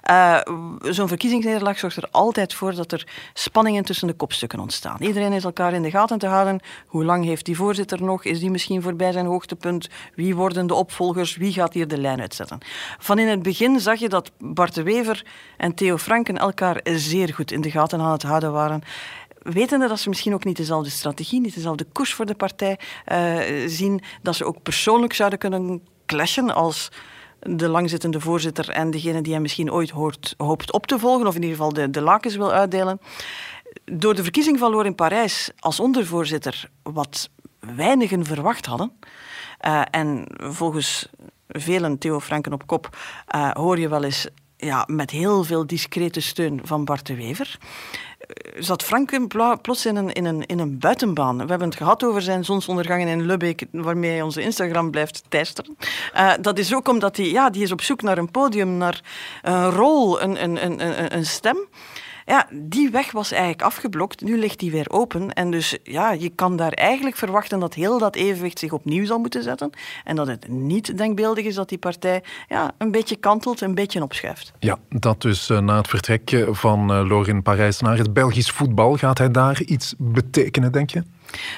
[0.02, 0.40] Eh,
[0.80, 4.96] Zo'n verkiezingsnederlaag zorgt er altijd voor dat er spanningen tussen de kopstukken ontstaan.
[5.00, 6.60] Iedereen is elkaar in de gaten te houden.
[6.86, 8.24] Hoe lang heeft die voorzitter nog?
[8.24, 9.88] Is die misschien voorbij zijn hoogtepunt?
[10.14, 11.36] Wie worden de opvolgers?
[11.36, 12.58] Wie gaat hier de lijn uitzetten?
[12.98, 15.24] Van in het begin zag je dat Bart de Wever
[15.56, 18.82] en Theo Franken elkaar zeer goed in de gaten aan het houden waren
[19.42, 23.38] wetende dat ze misschien ook niet dezelfde strategie, niet dezelfde koers voor de partij eh,
[23.66, 26.90] zien, dat ze ook persoonlijk zouden kunnen clashen als
[27.42, 31.34] de langzittende voorzitter en degene die hij misschien ooit hoort, hoopt op te volgen, of
[31.34, 33.00] in ieder geval de, de lakens wil uitdelen.
[33.84, 38.92] Door de verkiezing van Loren Parijs als ondervoorzitter, wat weinigen verwacht hadden,
[39.66, 41.08] uh, en volgens
[41.48, 42.96] velen, Theo Franken op kop,
[43.34, 44.28] uh, hoor je wel eens
[44.66, 47.58] ja, met heel veel discrete steun van Bart de Wever
[48.58, 49.28] zat Frank
[49.62, 51.38] plots in een, in, een, in een buitenbaan.
[51.38, 55.76] We hebben het gehad over zijn zonsondergangen in Lubbeek, waarmee hij onze Instagram blijft teisteren.
[56.14, 59.00] Uh, dat is ook omdat hij, ja, die is op zoek naar een podium, naar
[59.42, 61.68] een rol, een, een, een, een stem.
[62.24, 64.20] Ja, die weg was eigenlijk afgeblokt.
[64.20, 65.32] Nu ligt die weer open.
[65.32, 69.18] En dus ja, je kan daar eigenlijk verwachten dat heel dat evenwicht zich opnieuw zal
[69.18, 69.70] moeten zetten.
[70.04, 74.02] En dat het niet denkbeeldig is dat die partij ja, een beetje kantelt, een beetje
[74.02, 74.52] opschuift.
[74.58, 78.96] Ja, dat dus uh, na het vertrek van uh, Lorin Parijs naar het Belgisch voetbal.
[78.96, 81.02] Gaat hij daar iets betekenen, denk je?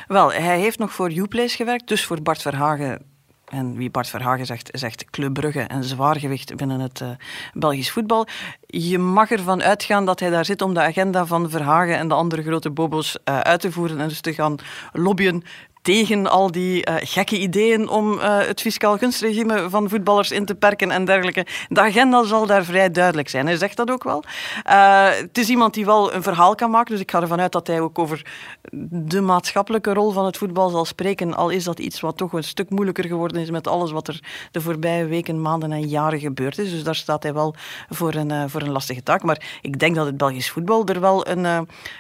[0.07, 3.14] Wel, hij heeft nog voor Uplace gewerkt, dus voor Bart Verhagen
[3.49, 7.09] en wie Bart Verhagen zegt, zegt Club Brugge en zwaargewicht binnen het uh,
[7.53, 8.27] Belgisch voetbal.
[8.67, 12.15] Je mag ervan uitgaan dat hij daar zit om de agenda van Verhagen en de
[12.15, 14.57] andere grote bobo's uh, uit te voeren en dus te gaan
[14.93, 15.43] lobbyen
[15.85, 20.55] tegen al die uh, gekke ideeën om uh, het fiscaal gunstregime van voetballers in te
[20.55, 21.47] perken en dergelijke.
[21.69, 23.47] De agenda zal daar vrij duidelijk zijn.
[23.47, 24.25] Hij zegt dat ook wel.
[24.67, 27.53] Uh, het is iemand die wel een verhaal kan maken, dus ik ga ervan uit
[27.53, 28.27] dat hij ook over
[28.91, 32.45] de maatschappelijke rol van het voetbal zal spreken, al is dat iets wat toch een
[32.45, 36.59] stuk moeilijker geworden is met alles wat er de voorbije weken, maanden en jaren gebeurd
[36.59, 36.71] is.
[36.71, 37.55] Dus daar staat hij wel
[37.89, 39.23] voor een, voor een lastige taak.
[39.23, 41.45] Maar ik denk dat het Belgisch voetbal er wel een,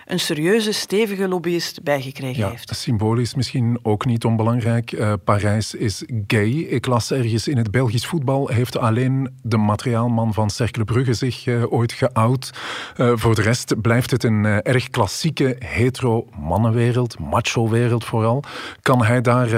[0.05, 2.77] een serieuze, stevige lobbyist bij gekregen ja, heeft.
[2.77, 4.92] Symbolisch misschien ook niet onbelangrijk.
[4.92, 6.50] Uh, Parijs is gay.
[6.50, 11.46] Ik las ergens in het Belgisch voetbal heeft alleen de materiaalman van Cercle Brugge zich
[11.46, 12.50] uh, ooit geout.
[12.96, 18.42] Uh, voor de rest blijft het een erg klassieke hetero-mannenwereld, macho-wereld vooral.
[18.82, 19.48] Kan hij daar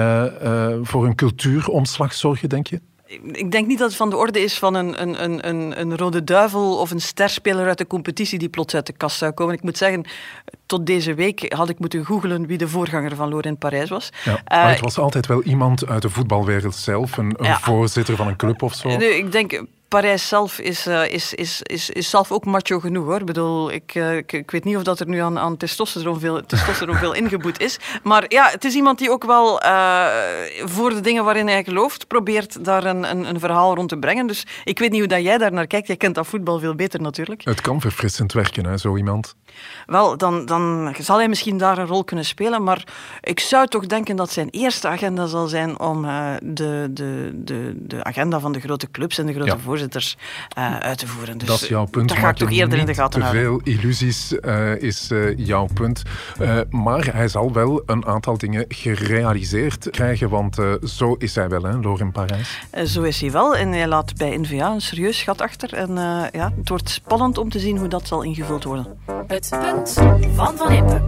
[0.81, 2.81] voor een cultuuromslag zorgen, denk je?
[3.31, 6.23] Ik denk niet dat het van de orde is van een, een, een, een rode
[6.23, 9.53] duivel of een sterspeler uit de competitie die plots uit de kast zou komen.
[9.53, 10.05] Ik moet zeggen,
[10.65, 14.09] tot deze week had ik moeten googelen wie de voorganger van Laurent Parijs was.
[14.23, 18.15] Ja, maar het was altijd wel iemand uit de voetbalwereld zelf, een, een ja, voorzitter
[18.15, 18.97] van een club of zo.
[18.97, 23.05] Nee, ik denk Parijs zelf is, uh, is, is, is, is zelf ook macho genoeg
[23.05, 23.19] hoor.
[23.19, 26.19] Ik bedoel, ik, uh, ik, ik, weet niet of dat er nu aan, aan testosteron,
[26.19, 27.79] veel, testosteron veel ingeboet is.
[28.03, 30.05] Maar ja, het is iemand die ook wel uh,
[30.63, 34.27] voor de dingen waarin hij gelooft, probeert daar een, een, een, verhaal rond te brengen.
[34.27, 35.87] Dus ik weet niet hoe dat jij daar naar kijkt.
[35.87, 37.41] Jij kent dat voetbal veel beter natuurlijk.
[37.43, 39.35] Het kan verfrissend werken, hè, zo iemand.
[39.85, 42.63] Wel, dan, dan zal hij misschien daar een rol kunnen spelen.
[42.63, 42.83] Maar
[43.21, 46.01] ik zou toch denken dat zijn eerste agenda zal zijn om
[46.43, 49.57] de, de, de, de agenda van de grote clubs en de grote ja.
[49.77, 50.17] Voorzitters
[50.57, 51.37] uh, uit te voeren.
[51.37, 52.09] Dus dat is jouw punt.
[52.09, 55.67] Dat ga ik toch eerder in de gaten te veel illusies uh, is uh, jouw
[55.73, 56.01] punt.
[56.69, 61.77] maar hij zal wel een aantal dingen gerealiseerd krijgen, want zo is hij wel, hè,
[61.77, 62.61] Loren Parijs.
[62.85, 65.73] zo is hij wel en hij laat bij NVA een serieus gat achter.
[65.73, 65.95] En
[66.31, 68.87] ja, het wordt spannend om te zien hoe dat zal ingevuld worden.
[69.27, 69.93] Het punt
[70.35, 71.01] van Van Impe.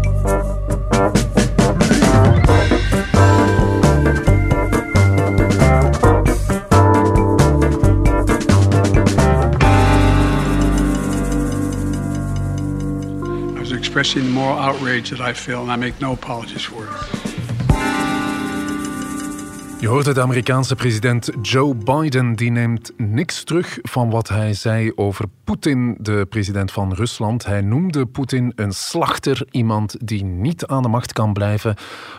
[13.90, 17.19] Expressing the moral outrage that I feel, and I make no apologies for it.
[19.80, 24.92] Je hoorde de Amerikaanse president Joe Biden, die neemt niks terug van wat hij zei
[24.96, 27.46] over Poetin, de president van Rusland.
[27.46, 31.76] Hij noemde Poetin een slachter, iemand die niet aan de macht kan blijven.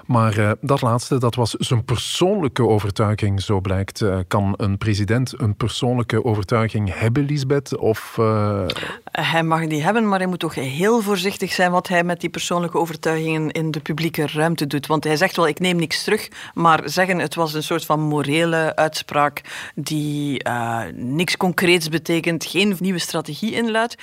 [0.07, 4.01] Maar uh, dat laatste, dat was zijn persoonlijke overtuiging, zo blijkt.
[4.01, 7.77] Uh, kan een president een persoonlijke overtuiging hebben, Lisbeth?
[7.77, 8.67] Of, uh...
[9.05, 12.31] Hij mag die hebben, maar hij moet toch heel voorzichtig zijn wat hij met die
[12.31, 14.87] persoonlijke overtuigingen in de publieke ruimte doet.
[14.87, 18.01] Want hij zegt wel, ik neem niks terug, maar zeggen het was een soort van
[18.01, 19.41] morele uitspraak
[19.75, 23.95] die uh, niks concreets betekent, geen nieuwe strategie inluidt.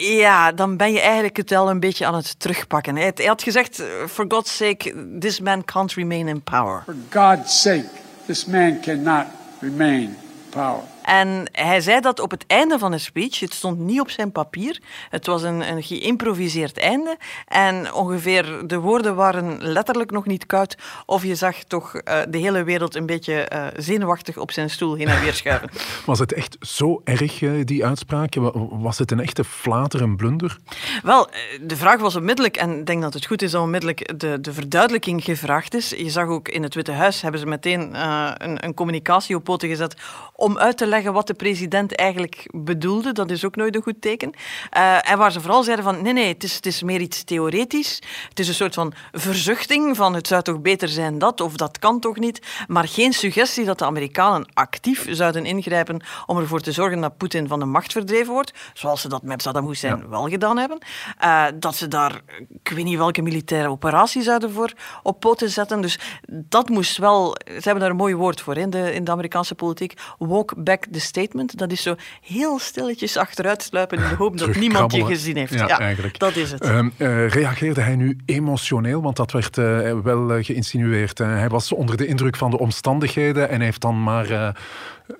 [0.00, 2.96] Ja, dan ben je eigenlijk het wel een beetje aan het terugpakken.
[2.96, 6.82] Hij had gezegd, for God's sake, this man can't remain in power.
[6.84, 7.88] For God's sake,
[8.26, 9.26] this man cannot
[9.60, 10.16] remain in
[10.50, 10.82] power.
[11.10, 13.40] En hij zei dat op het einde van de speech.
[13.40, 14.80] Het stond niet op zijn papier.
[15.08, 17.16] Het was een, een geïmproviseerd einde.
[17.46, 20.76] En ongeveer de woorden waren letterlijk nog niet koud.
[21.06, 24.94] Of je zag toch uh, de hele wereld een beetje uh, zenuwachtig op zijn stoel
[24.94, 25.70] heen en weer schuiven.
[26.06, 28.34] Was het echt zo erg, uh, die uitspraak?
[28.70, 30.56] Was het een echte flater, een blunder?
[31.02, 31.28] Wel,
[31.60, 34.52] de vraag was onmiddellijk, en ik denk dat het goed is dat onmiddellijk de, de
[34.52, 35.90] verduidelijking gevraagd is.
[35.90, 38.02] Je zag ook in het Witte Huis hebben ze meteen
[38.44, 39.96] een, een communicatie op poten gezet
[40.32, 43.12] om uit te leggen wat de president eigenlijk bedoelde.
[43.12, 44.32] Dat is ook nooit een goed teken.
[44.76, 47.24] Uh, en waar ze vooral zeiden van nee, nee, het is, het is meer iets
[47.24, 48.02] theoretisch.
[48.28, 51.78] Het is een soort van verzuchting van het zou toch beter zijn dat of dat
[51.78, 52.46] kan toch niet.
[52.68, 57.48] Maar geen suggestie dat de Amerikanen actief zouden ingrijpen om ervoor te zorgen dat Poetin
[57.48, 58.52] van de macht verdreven wordt.
[58.74, 60.08] Zoals ze dat met Saddam Hussein ja.
[60.08, 60.78] wel gedaan hebben.
[61.24, 62.20] Uh, dat ze daar,
[62.62, 65.80] ik weet niet welke militaire operatie zouden voor op poten zetten.
[65.80, 69.10] Dus dat moest wel, ze hebben daar een mooi woord voor in de, in de
[69.10, 71.58] Amerikaanse politiek, walk back the statement.
[71.58, 75.54] Dat is zo heel stilletjes achteruit sluipen in de hoop dat niemand je gezien heeft.
[75.54, 76.18] Ja, eigenlijk.
[76.18, 76.60] dat is het.
[76.62, 79.02] Eh, reageerde hij nu emotioneel?
[79.02, 81.18] Want dat werd eh, wel eh, geïnsinueerd.
[81.18, 84.54] Hij was onder de indruk van de omstandigheden en heeft dan maar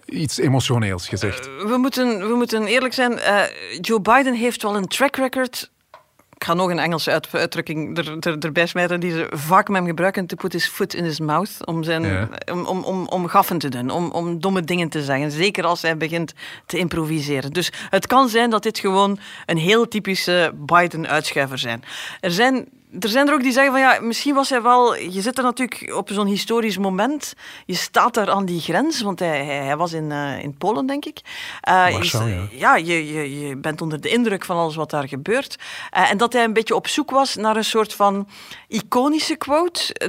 [0.05, 1.46] iets emotioneels gezegd.
[1.46, 3.18] we, moeten, we moeten eerlijk zijn.
[3.81, 5.70] Joe Biden heeft wel een track record.
[6.40, 9.76] Ik ga nog een Engelse uit- uitdrukking er, er, erbij smijten die ze vaak met
[9.76, 10.26] hem gebruiken.
[10.26, 11.66] To put his foot in his mouth.
[11.66, 12.29] Om, zijn, Ja.
[12.53, 13.90] om, om, om, om gaffen te doen.
[13.90, 15.31] Om, om domme dingen te zeggen.
[15.31, 16.33] Zeker als hij begint
[16.66, 17.53] te improviseren.
[17.53, 21.83] Dus het kan zijn dat dit gewoon een heel typische Biden-uitschuiver zijn.
[22.20, 22.68] Er zijn
[23.00, 24.96] er zijn er ook die zeggen van ja, misschien was hij wel.
[24.96, 27.35] Je zit er natuurlijk op zo'n historisch moment.
[27.66, 30.87] Je staat daar aan die grens, want hij, hij, hij was in, eh, in Polen,
[30.87, 31.20] denk ik.
[31.61, 32.76] Eh, je Warschau, is- ja.
[32.76, 35.57] je, je, je bent onder de indruk van alles wat daar gebeurt.
[35.90, 38.29] Eh, en dat hij een beetje op zoek was naar een soort van
[38.68, 39.94] iconische quote.
[39.94, 40.09] Eh,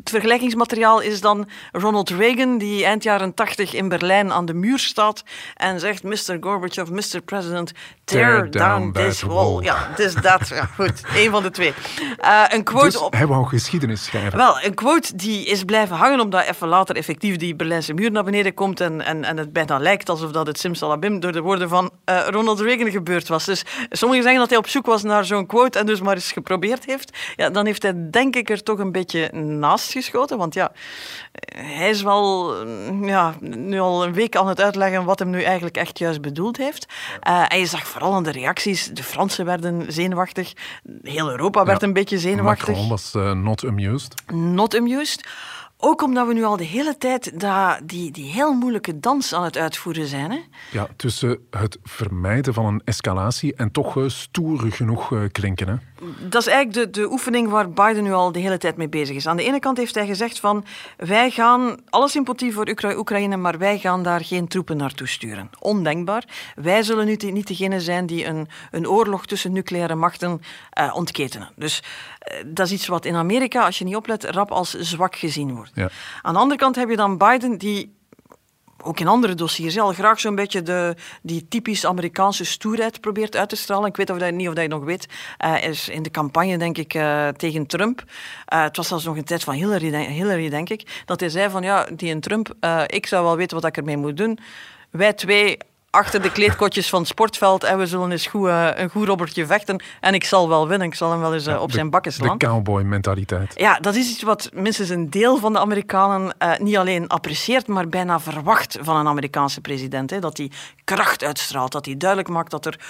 [0.00, 4.78] Het vergelijkingsmateriaal is dan Ronald Reagan, die eind jaren tachtig in Berlijn aan de muur
[4.78, 5.22] staat
[5.56, 6.36] en zegt: Mr.
[6.40, 7.20] Gorbachev, Mr.
[7.24, 7.72] President,
[8.04, 9.34] tear, Tear down this wall.
[9.52, 9.62] wall.
[9.62, 10.48] Ja, dus dat.
[10.48, 11.72] Ja, goed, één van de twee.
[12.18, 13.12] Eh, een quote Dus op.
[13.12, 14.38] hij wou geschiedenis schrijven.
[14.38, 18.24] Wel, een quote die is blijven hangen omdat even later effectief die Berlijnse muur naar
[18.24, 21.68] beneden komt en, en, en het bijna lijkt alsof dat het simsalabim door de woorden
[21.68, 23.44] van eh, Ronald Reagan gebeurd was.
[23.44, 26.32] Dus sommigen zeggen dat hij op zoek was naar zo'n quote en dus maar eens
[26.32, 27.16] geprobeerd heeft.
[27.36, 30.72] Ja, dan heeft hij denk ik er toch een beetje naast geschoten, want ja,
[31.56, 35.42] hij is wel mm, ja, nu al een week aan het uitleggen wat hem nu
[35.42, 36.86] eigenlijk echt juist bedoeld heeft.
[37.20, 40.52] Eh, en je zag vooral aan de reacties, de Fransen werden zenuwachtig,
[41.02, 41.86] heel Europa werd Ja.
[41.86, 44.14] een beetje zenuwachtig Macron was eh, not amused.
[44.32, 45.28] not amused.
[45.82, 49.44] Ook omdat we nu al de hele tijd dat, die, die heel moeilijke dans aan
[49.44, 50.30] het uitvoeren zijn.
[50.30, 50.38] Hè?
[50.70, 55.68] Ja, tussen het vermijden van een escalatie en toch eh, stoer genoeg eh, klinken.
[55.68, 55.74] Hè?
[56.20, 59.16] Dat is eigenlijk de, de oefening waar Biden nu al de hele tijd mee bezig
[59.16, 59.26] is.
[59.26, 60.64] Aan de ene kant heeft hij gezegd van
[60.96, 65.50] wij gaan alle sympathie voor Oekra- Oekraïne, maar wij gaan daar geen troepen naartoe sturen.
[65.58, 66.24] Ondenkbaar.
[66.54, 71.48] Wij zullen nu niet degene zijn die een, een oorlog tussen nucleaire machten eh, ontketenen.
[71.56, 71.82] Dus
[72.18, 75.54] eh, dat is iets wat in Amerika, als je niet oplet, rap als zwak gezien
[75.54, 75.72] wordt.
[75.74, 75.90] Ja.
[76.22, 77.98] Aan de andere kant heb je dan Biden die
[78.82, 83.48] ook in andere dossiers al graag zo'n beetje de, die typisch Amerikaanse stoerheid probeert uit
[83.48, 83.88] te stralen.
[83.88, 85.06] Ik weet of dat, niet of dat je nog weet.
[85.38, 88.04] eh, is in de campagne, denk ik, eh, tegen Trump.
[88.46, 91.02] eh, het was zelfs nog een tijd van Hillary, Hillary, denk ik.
[91.04, 92.54] Dat hij zei van, ja, die en Trump,
[92.86, 94.38] ik zou wel weten wat ik ermee moet doen.
[94.90, 95.58] Wij twee
[95.90, 99.46] achter de kleedkotjes van het sportveld en we zullen eens goed, eh, een goed robbertje
[99.46, 99.82] vechten.
[100.00, 100.86] En ik zal wel winnen.
[100.86, 102.38] Ik zal hem wel eens eh, op De- zijn bakken slaan.
[102.38, 103.52] De cowboy-mentaliteit.
[103.56, 107.66] Ja, dat is iets wat minstens een deel van de Amerikanen eh, niet alleen apprecieert,
[107.66, 110.10] maar bijna verwacht van een Amerikaanse president.
[110.10, 110.18] Hè.
[110.18, 110.50] Dat hij
[110.84, 112.80] kracht uitstraalt, dat hij duidelijk maakt dat er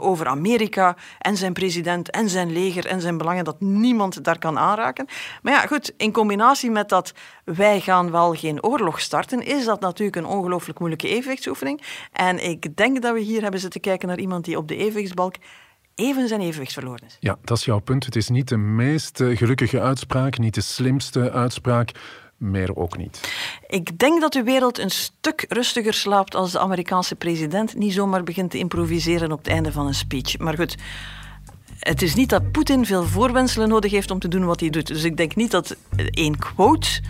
[0.00, 4.58] over Amerika en zijn president en zijn leger en zijn belangen, dat niemand daar kan
[4.58, 5.06] aanraken.
[5.42, 7.12] Maar ja, goed, in combinatie met dat
[7.44, 11.82] wij gaan wel geen oorlog starten, is dat natuurlijk een ongelooflijk moeilijke evenwichtsoefening.
[12.12, 15.34] En ik denk dat we hier hebben zitten kijken naar iemand die op de evenwichtsbalk
[15.94, 17.16] even zijn evenwicht verloren is.
[17.20, 18.04] Ja, dat is jouw punt.
[18.04, 21.90] Het is niet de meest eh, gelukkige uitspraak, niet de slimste uitspraak,
[22.36, 23.32] meer ook niet.
[23.66, 28.22] Ik denk dat de wereld een stuk rustiger slaapt als de Amerikaanse president niet zomaar
[28.22, 30.38] begint te improviseren op het einde van een speech.
[30.38, 30.76] Maar goed,
[31.78, 34.86] het is niet dat Poetin veel voorwenselen nodig heeft om te doen wat hij doet.
[34.86, 35.76] Dus ik denk niet dat
[36.10, 37.00] één quote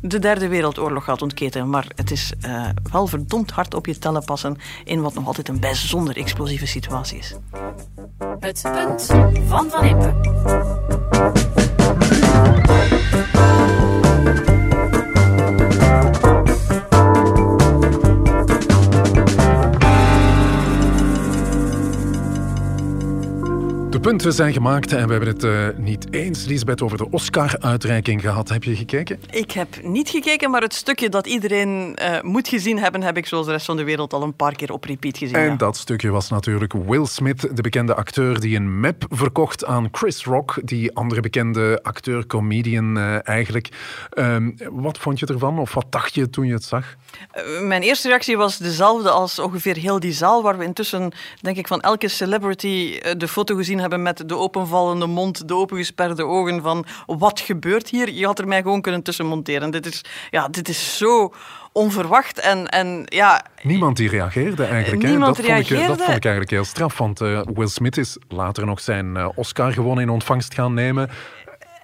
[0.00, 1.70] de derde wereldoorlog gaat ontketenen.
[1.70, 5.48] Maar het is eh, wel verdomd hard op je tellen passen in wat nog altijd
[5.48, 7.36] een bijzonder explosieve situatie is.
[8.40, 9.06] Het punt
[9.46, 10.14] van Van Impe.
[24.06, 28.48] Punten zijn gemaakt en we hebben het eh, niet eens, Lisbeth, over de Oscar-uitreiking gehad.
[28.48, 29.20] Heb je gekeken?
[29.30, 33.26] Ik heb niet gekeken, maar het stukje dat iedereen eh, moet gezien hebben, heb ik
[33.26, 35.34] zoals de rest van de wereld al een paar keer op repeat gezien.
[35.36, 35.56] En ja.
[35.56, 40.24] dat stukje was natuurlijk Will Smith, de bekende acteur die een map verkocht aan Chris
[40.24, 43.68] Rock, die andere bekende acteur, comedian eh, eigenlijk.
[44.10, 46.96] Ehm, wat vond je ervan of wat dacht je toen je het zag?
[47.62, 51.66] Mijn eerste reactie was dezelfde als ongeveer heel die zaal, waar we intussen, denk ik,
[51.66, 56.84] van elke celebrity de foto gezien hebben met de openvallende mond, de opengesperde ogen van
[57.06, 58.12] wat gebeurt hier?
[58.12, 59.70] Je had er mij gewoon kunnen tussen monteren.
[59.70, 61.32] Dit is, ja, dit is zo
[61.72, 65.02] onverwacht en, en ja, Niemand die reageerde eigenlijk.
[65.02, 65.08] hè?
[65.08, 66.02] Niemand dat, vond ik, dat reageerde.
[66.02, 69.72] vond ik eigenlijk heel straf, want eh, Will Smith is later nog zijn eh, Oscar
[69.72, 71.10] gewoon in ontvangst gaan nemen.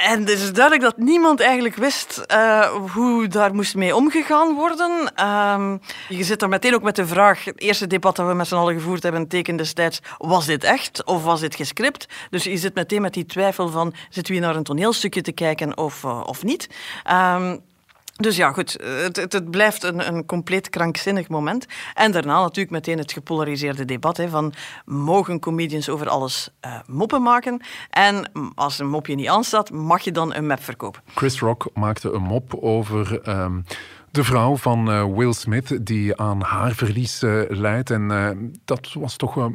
[0.02, 5.12] En het is duidelijk dat niemand eigenlijk wist eh, hoe daar moest mee omgegaan worden.
[5.14, 5.76] Ehm,
[6.08, 8.54] je zit er meteen ook met de vraag, het eerste debat dat we met z'n
[8.54, 12.06] allen gevoerd hebben, teken destijds, was dit echt of was dit gescript?
[12.30, 15.76] Dus je zit meteen met die twijfel van, zitten we naar een toneelstukje te kijken
[15.76, 16.68] of, eh, of niet?
[18.22, 21.66] Ehm, Dus ja, goed, het, het, het blijft een, een, compleet krankzinnig moment.
[21.94, 24.52] En daarna natuurlijk meteen het gepolariseerde debat hè, van
[24.84, 27.60] mogen comedians over alles uh, moppen maken?
[27.90, 31.02] En als een mopje niet aanstaat, mag je dan een map verkopen?
[31.14, 33.28] Chris Rock maakte een mop over...
[33.28, 33.64] Um
[34.12, 37.90] de vrouw van uh, Will Smith, die aan haarverlies uh, leidt.
[37.90, 38.28] En uh,
[38.64, 39.50] dat was toch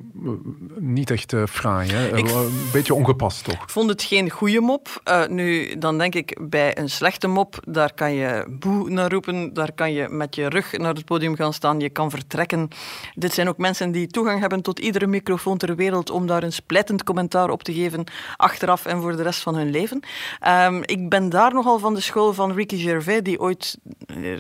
[0.80, 1.90] niet echt fraai.
[1.90, 2.18] Hè?
[2.18, 3.64] Ik een beetje ongepast, toch?
[3.64, 5.02] Ik vond het geen goede mop.
[5.30, 9.54] nu, dan denk ik bij een slechte mop, daar kan je boe naar roepen.
[9.54, 11.80] Daar kan je met je rug naar het podium gaan staan.
[11.80, 12.68] Je kan vertrekken.
[13.14, 16.54] Dit zijn ook mensen die toegang hebben tot iedere microfoon ter wereld om daar een
[16.54, 18.04] splijtend commentaar op te geven,
[18.36, 20.04] achteraf en voor de rest van hun leven.
[20.48, 23.78] Um, ik ben daar nogal van de school van Ricky Gervais, die ooit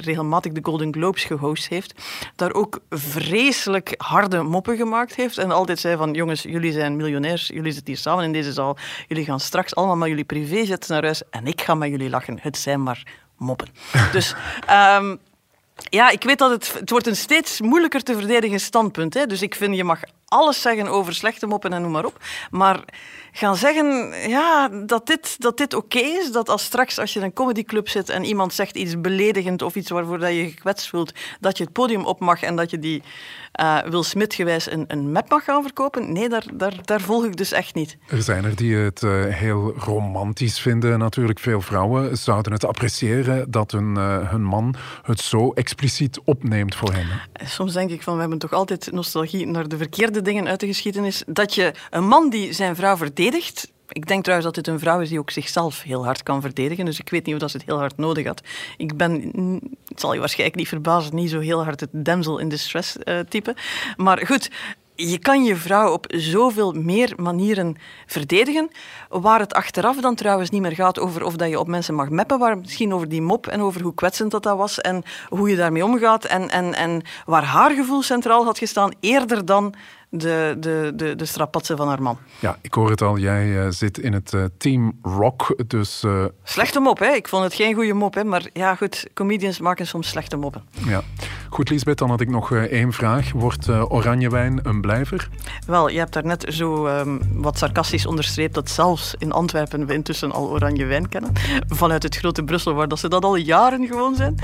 [0.08, 1.93] regelmatig de Golden Globes gehost heeft,
[2.36, 7.48] daar ook vreselijk harde moppen gemaakt heeft en altijd zei van jongens, jullie zijn miljonairs,
[7.48, 11.04] jullie zitten hier samen in deze zaal, jullie gaan straks allemaal met jullie privéjets naar
[11.04, 12.39] huis en ik ga met jullie lachen.
[12.41, 13.04] Het zijn maar
[13.38, 13.67] moppen.
[14.12, 14.36] dus...
[15.00, 15.20] Um,
[15.89, 19.13] ja, ik weet dat het, het wordt een steeds moeilijker te verdedigen standpunt.
[19.13, 19.26] Hè?
[19.26, 22.18] Dus ik vind, je mag alles zeggen over slechte moppen en noem maar op.
[22.52, 22.84] Maar
[23.32, 27.26] gaan zeggen ja, dat dit, dat dit oké is, dat als straks als je in
[27.26, 31.13] een comedyclub zit en iemand zegt iets beledigend of iets waarvoor dat je gekwetst voelt,
[31.40, 33.04] dat je het podium op mag en dat je die
[33.62, 36.13] uh, Will Smith gewijs een, een map mag gaan verkopen.
[36.13, 37.98] Nee, daar, daar, daar volg ik dus echt niet.
[38.08, 41.00] Er zijn er die het uh, heel romantisch vinden.
[41.00, 46.76] Natuurlijk, veel vrouwen zouden het appreciëren dat hun, uh, hun man het zo expliciet opneemt
[46.76, 47.08] voor hen.
[47.46, 50.68] Soms denk ik van, we hebben toch altijd nostalgie naar de verkeerde dingen uit de
[50.68, 51.24] geschiedenis.
[51.28, 55.00] Dat je een man die zijn vrouw verdedigt, ik denk trouwens dat dit een vrouw
[55.00, 56.86] is die ook zichzelf heel hard kan verdedigen.
[56.86, 58.42] Dus ik weet niet of dat ze het heel hard nodig had.
[58.78, 59.14] Ik ben,
[59.88, 63.20] het zal je waarschijnlijk niet verbazen, niet zo heel hard het damsel in distress uh,
[63.20, 63.56] type.
[63.96, 64.50] Maar goed,
[64.96, 67.76] je kan je vrouw op zoveel meer manieren
[68.06, 68.70] verdedigen.
[69.10, 72.10] Waar het achteraf dan trouwens niet meer gaat over of dat je op mensen mag
[72.10, 75.50] meppen, maar misschien over die mop en over hoe kwetsend dat, dat was en hoe
[75.50, 79.74] je daarmee omgaat en, en, en waar haar gevoel centraal had gestaan, eerder dan
[80.10, 82.17] de, de, de, de strapatsen van haar man.
[82.39, 83.17] Ja, ik hoor het al.
[83.17, 86.04] Jij uh, zit in het uh, team rock, dus...
[86.06, 86.26] Uh...
[86.43, 87.12] Slechte mop, hè.
[87.12, 88.24] Ik vond het geen goede mop, hè.
[88.24, 90.63] Maar ja, goed, comedians maken soms slechte moppen.
[90.86, 91.02] Ja.
[91.50, 93.32] Goed, Lisbeth, dan had ik nog één vraag.
[93.32, 95.30] Wordt oranjewijn een blijver?
[95.67, 100.32] Wel, je hebt daarnet zo um, wat sarcastisch onderstreept dat zelfs in Antwerpen we intussen
[100.32, 101.32] al oranje wijn kennen.
[101.67, 104.36] Vanuit het grote Brussel, waar dat ze dat al jaren gewoon zijn.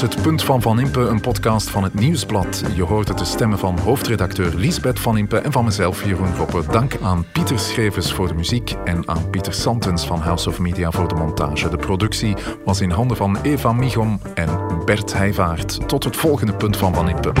[0.00, 2.62] Het Punt van Van Impe, een podcast van het Nieuwsblad.
[2.74, 6.62] Je hoorde de stemmen van hoofdredacteur Liesbeth Van Impe en van mezelf, Jeroen Roppe.
[6.70, 10.90] Dank aan Pieter Schrevers voor de muziek en aan Pieter Santens van House of Media
[10.90, 11.68] voor de montage.
[11.68, 14.48] De productie was in handen van Eva Michom en
[14.84, 15.88] Bert Heijvaart.
[15.88, 17.32] Tot het volgende Punt van Van Impe.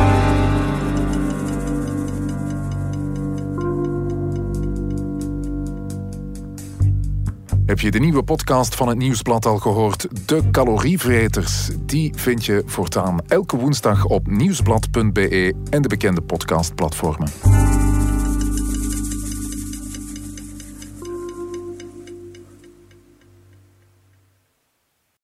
[7.66, 10.28] Heb je de nieuwe podcast van het Nieuwsblad al gehoord?
[10.28, 11.70] De calorievreters.
[11.80, 17.28] Die vind je voortaan elke woensdag op nieuwsblad.be en de bekende podcastplatformen.